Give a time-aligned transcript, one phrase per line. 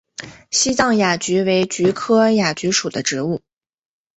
[0.49, 3.43] 西藏亚菊为菊科亚菊属的植物。